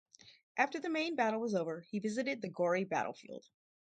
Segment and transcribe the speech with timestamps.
[0.57, 3.45] After the main battle was over, he visited the gory battlefield.